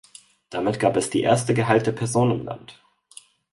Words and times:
Damit 0.49 0.79
gab 0.79 0.97
es 0.97 1.11
die 1.11 1.21
erste 1.21 1.53
geheilte 1.53 1.93
Person 1.93 2.31
im 2.31 2.43
Land. 2.45 2.81